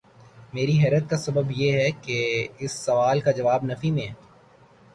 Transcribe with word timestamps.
میری 0.53 0.77
حیرت 0.79 1.09
کا 1.09 1.17
سبب 1.17 1.51
یہ 1.51 1.71
ہے 1.73 1.91
کہ 1.91 2.47
اس 2.59 2.71
سوال 2.71 3.19
کا 3.19 3.31
جواب 3.31 3.63
نفی 3.63 3.91
میں 3.91 4.07
ہے۔ 4.07 4.13